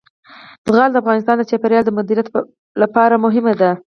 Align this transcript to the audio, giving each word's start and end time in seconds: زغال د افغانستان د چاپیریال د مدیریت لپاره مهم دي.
زغال 0.67 0.89
د 0.91 0.95
افغانستان 1.03 1.35
د 1.37 1.43
چاپیریال 1.49 1.83
د 1.85 1.91
مدیریت 1.97 2.27
لپاره 2.81 3.21
مهم 3.25 3.45
دي. 3.59 3.71